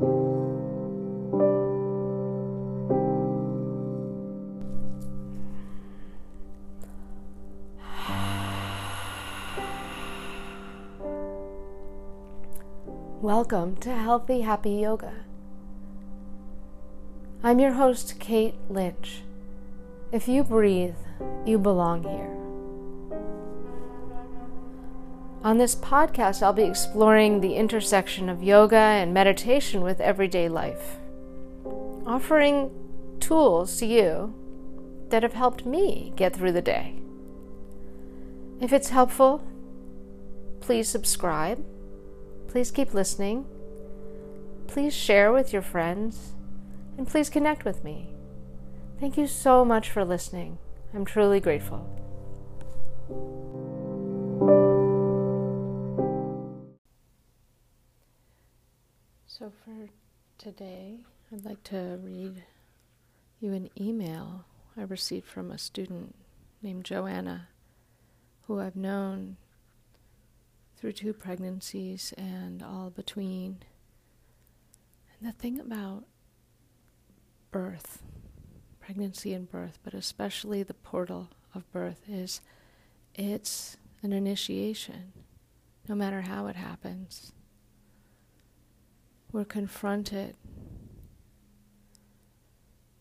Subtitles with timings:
[0.00, 0.14] Welcome
[13.80, 15.12] to Healthy Happy Yoga.
[17.42, 19.22] I'm your host, Kate Lynch.
[20.12, 20.94] If you breathe,
[21.44, 22.47] you belong here.
[25.42, 30.98] On this podcast, I'll be exploring the intersection of yoga and meditation with everyday life,
[32.06, 32.70] offering
[33.20, 34.34] tools to you
[35.10, 36.94] that have helped me get through the day.
[38.60, 39.42] If it's helpful,
[40.60, 41.64] please subscribe
[42.48, 43.46] Please keep listening.
[44.66, 46.32] Please share with your friends.
[46.96, 48.08] And please connect with me.
[48.98, 50.58] Thank you so much for listening.
[50.92, 51.86] I'm truly grateful.
[59.38, 59.88] So, for
[60.36, 60.96] today,
[61.32, 62.42] I'd like to read
[63.38, 64.44] you an email
[64.76, 66.16] I received from a student
[66.60, 67.46] named Joanna,
[68.48, 69.36] who I've known
[70.76, 73.58] through two pregnancies and all between.
[75.20, 76.02] And the thing about
[77.52, 78.02] birth,
[78.80, 82.40] pregnancy and birth, but especially the portal of birth, is
[83.14, 85.12] it's an initiation,
[85.88, 87.30] no matter how it happens.
[89.30, 90.36] We're confronted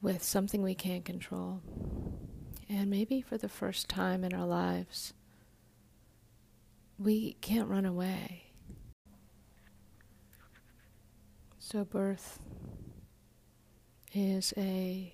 [0.01, 1.61] with something we can't control.
[2.69, 5.13] And maybe for the first time in our lives,
[6.99, 8.43] we can't run away.
[11.59, 12.39] So, birth
[14.13, 15.13] is a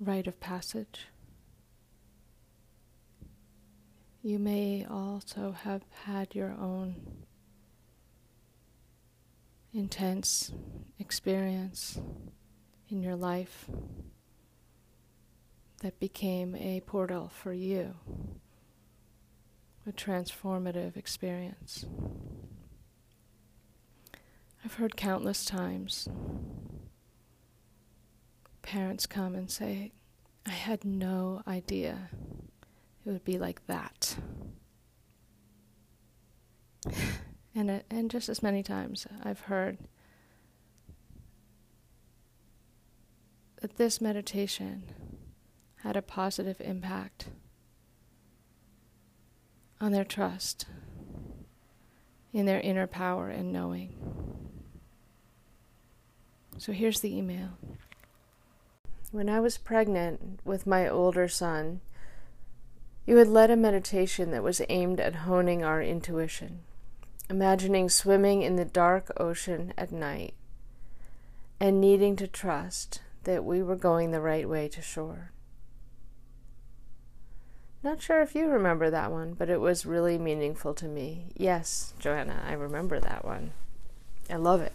[0.00, 1.06] rite of passage.
[4.22, 7.24] You may also have had your own
[9.72, 10.52] intense
[10.98, 11.98] experience
[12.88, 13.66] in your life
[15.82, 17.94] that became a portal for you
[19.86, 21.84] a transformative experience.
[24.64, 26.08] I've heard countless times
[28.62, 29.90] parents come and say,
[30.46, 32.10] I had no idea
[33.04, 34.16] it would be like that.
[37.54, 39.78] And, uh, and just as many times I've heard
[43.60, 44.82] that this meditation
[45.82, 47.26] had a positive impact
[49.80, 50.66] on their trust
[52.32, 53.94] in their inner power and knowing.
[56.58, 57.50] So here's the email.
[59.10, 61.80] When I was pregnant with my older son,
[63.04, 66.60] you had led a meditation that was aimed at honing our intuition,
[67.32, 70.34] imagining swimming in the dark ocean at night,
[71.58, 75.32] and needing to trust that we were going the right way to shore.
[77.82, 81.32] Not sure if you remember that one, but it was really meaningful to me.
[81.34, 83.52] Yes, Joanna, I remember that one.
[84.28, 84.74] I love it.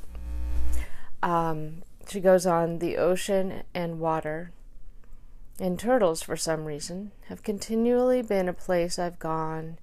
[1.22, 4.51] Um, she goes on the ocean and water
[5.59, 9.78] and turtles, for some reason, have continually been a place I've gone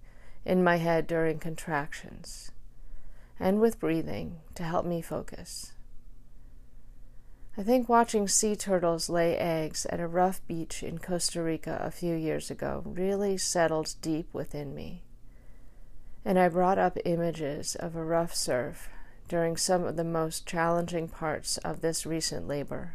[0.45, 2.51] in my head during contractions
[3.39, 5.72] and with breathing to help me focus.
[7.56, 11.91] I think watching sea turtles lay eggs at a rough beach in Costa Rica a
[11.91, 15.05] few years ago really settled deep within me.
[16.25, 18.89] And I brought up images of a rough surf
[19.28, 22.94] during some of the most challenging parts of this recent labor.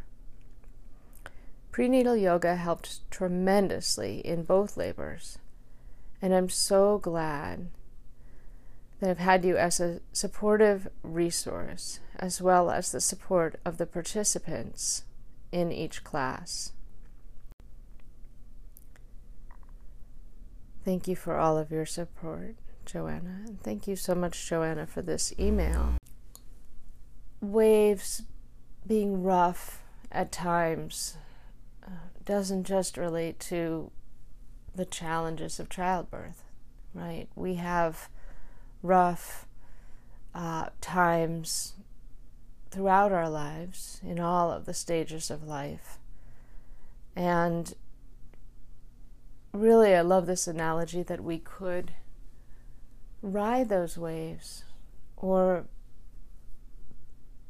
[1.72, 5.38] Prenatal yoga helped tremendously in both labors,
[6.22, 7.68] and I'm so glad
[9.00, 13.86] that I've had you as a supportive resource as well as the support of the
[13.86, 15.04] participants
[15.52, 16.74] in each class.
[20.84, 22.56] Thank you for all of your support,
[22.86, 23.42] Joanna.
[23.46, 25.96] And thank you so much, Joanna, for this email.
[27.42, 28.24] Waves
[28.86, 31.18] being rough at times
[31.86, 31.92] uh,
[32.25, 33.92] doesn't just relate to
[34.75, 36.44] the challenges of childbirth,
[36.94, 37.28] right?
[37.36, 38.10] We have
[38.81, 39.48] rough
[40.34, 41.74] uh, times
[42.72, 45.98] throughout our lives, in all of the stages of life.
[47.16, 47.74] And
[49.52, 51.94] really, I love this analogy that we could
[53.22, 54.64] ride those waves
[55.18, 55.66] or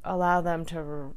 [0.03, 1.13] allow them to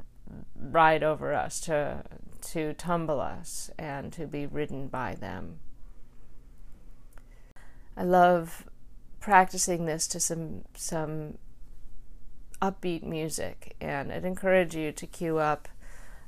[0.55, 2.03] ride over us, to,
[2.41, 5.59] to tumble us, and to be ridden by them.
[7.95, 8.65] I love
[9.23, 11.37] practicing this to some some
[12.61, 13.73] upbeat music.
[13.79, 15.69] And I'd encourage you to cue up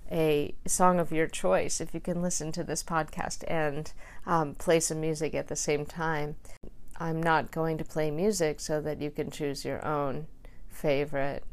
[0.10, 3.92] a song of your choice if you can listen to this podcast and
[4.26, 6.38] um, play some music at the same time.
[6.98, 10.28] I'm not going to play music so that you can choose your own
[10.70, 11.44] favorite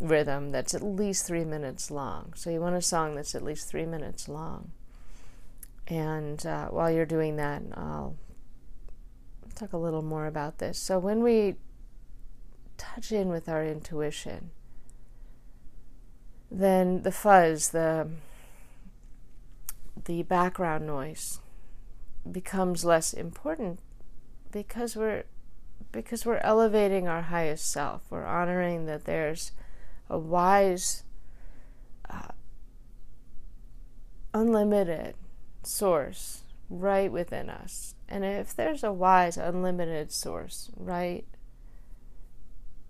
[0.00, 2.32] rhythm that's at least three minutes long.
[2.34, 4.72] So you want a song that's at least three minutes long.
[5.86, 8.16] And uh, while you're doing that, I'll
[9.58, 10.78] talk a little more about this.
[10.78, 11.56] So when we
[12.76, 14.50] touch in with our intuition,
[16.50, 18.08] then the fuzz, the
[20.04, 21.40] the background noise
[22.30, 23.80] becomes less important
[24.52, 25.24] because we're
[25.92, 28.02] because we're elevating our highest self.
[28.10, 29.52] We're honoring that there's
[30.08, 31.04] a wise,
[32.08, 32.32] uh,
[34.32, 35.14] unlimited
[35.62, 37.94] source right within us.
[38.08, 41.24] And if there's a wise, unlimited source right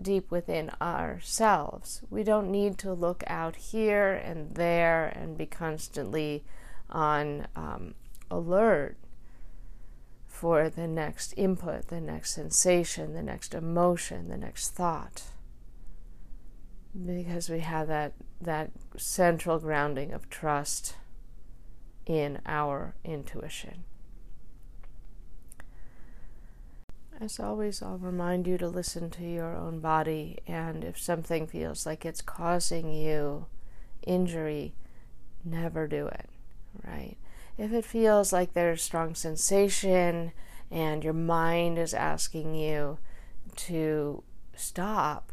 [0.01, 6.45] deep within ourselves, we don't need to look out here and there and be constantly
[6.91, 7.95] on um,
[8.31, 8.97] alert
[10.27, 15.25] for the next input, the next sensation, the next emotion, the next thought.
[17.05, 20.95] Because we have that, that central grounding of trust
[22.09, 23.85] in our intuition.
[27.21, 31.87] As always, I'll remind you to listen to your own body, and if something feels
[31.87, 33.47] like it's causing you
[34.05, 34.73] injury,
[35.45, 36.29] never do it,
[36.85, 37.17] right?
[37.59, 40.33] if it feels like there's strong sensation
[40.71, 42.99] and your mind is asking you
[43.57, 44.23] to
[44.55, 45.33] stop,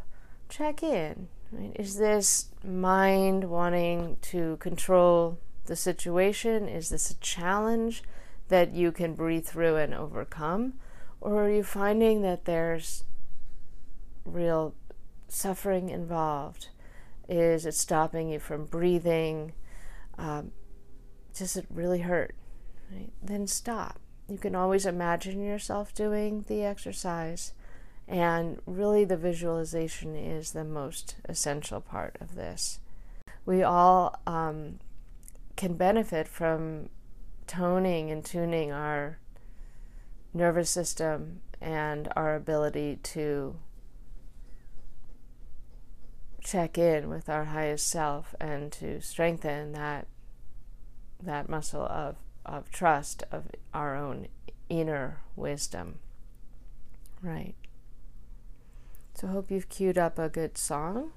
[0.50, 1.28] check in.
[1.76, 6.68] Is this mind wanting to control the situation?
[6.68, 8.04] Is this a challenge
[8.48, 10.74] that you can breathe through and overcome?
[11.22, 13.04] Or are you finding that there's
[14.26, 14.76] real
[15.28, 16.70] suffering involved?
[17.28, 19.54] Is it stopping you from breathing?
[20.18, 20.52] Um,
[21.34, 22.36] does it really hurt?
[22.92, 23.12] Right?
[23.22, 24.00] Then stop.
[24.28, 27.54] You can always imagine yourself doing the exercise,
[28.08, 32.80] and really the visualization is the most essential part of this.
[33.46, 34.80] We all um,
[35.56, 36.90] can benefit from
[37.48, 39.20] toning and tuning our
[40.34, 43.56] nervous system and our ability to
[46.44, 50.08] check in with our highest self and to strengthen that
[51.22, 54.28] that muscle of, of trust of our own
[54.70, 56.00] inner wisdom.
[57.22, 57.56] Right.
[59.16, 61.14] So, hope you've queued up a good song